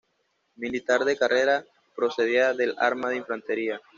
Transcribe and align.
Militar 0.55 1.05
de 1.05 1.15
carrera, 1.15 1.63
procedía 1.95 2.55
del 2.55 2.73
arma 2.79 3.09
de 3.09 3.17
infantería. 3.17 3.79